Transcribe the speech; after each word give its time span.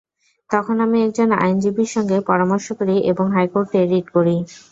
তখন 0.49 0.75
আমি 0.85 0.97
একজন 1.05 1.29
আইনজীবীর 1.39 1.89
সঙ্গে 1.95 2.17
পরামর্শ 2.29 2.67
করি 2.79 2.95
এবং 3.11 3.25
হাইকোর্টে 3.35 3.79
রিট 3.91 4.07
করি। 4.15 4.35